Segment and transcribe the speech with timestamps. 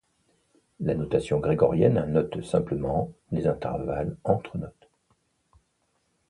[0.79, 4.89] La notation grégorienne note simplement les intervalles entre notes.